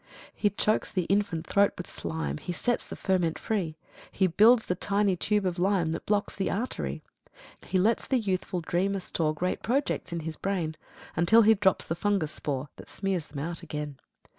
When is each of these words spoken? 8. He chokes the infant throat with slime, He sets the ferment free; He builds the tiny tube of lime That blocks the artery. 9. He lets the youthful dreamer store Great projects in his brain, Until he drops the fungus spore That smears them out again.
8. 0.31 0.31
He 0.33 0.49
chokes 0.49 0.89
the 0.91 1.03
infant 1.03 1.45
throat 1.45 1.73
with 1.77 1.87
slime, 1.87 2.39
He 2.39 2.51
sets 2.51 2.87
the 2.87 2.95
ferment 2.95 3.37
free; 3.37 3.77
He 4.11 4.25
builds 4.25 4.63
the 4.63 4.73
tiny 4.73 5.15
tube 5.15 5.45
of 5.45 5.59
lime 5.59 5.91
That 5.91 6.07
blocks 6.07 6.35
the 6.35 6.49
artery. 6.49 7.03
9. 7.61 7.69
He 7.69 7.77
lets 7.77 8.07
the 8.07 8.17
youthful 8.17 8.61
dreamer 8.61 8.99
store 9.01 9.35
Great 9.35 9.61
projects 9.61 10.11
in 10.11 10.21
his 10.21 10.37
brain, 10.37 10.75
Until 11.15 11.43
he 11.43 11.53
drops 11.53 11.85
the 11.85 11.93
fungus 11.93 12.31
spore 12.31 12.69
That 12.77 12.89
smears 12.89 13.27
them 13.27 13.37
out 13.37 13.61
again. 13.61 13.99